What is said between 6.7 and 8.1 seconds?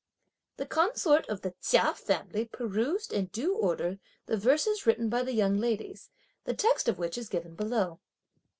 of which is given below.